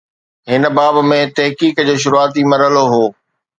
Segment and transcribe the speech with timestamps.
[0.49, 3.03] هن باب ۾ تحقيق جو شروعاتي مرحلو هو.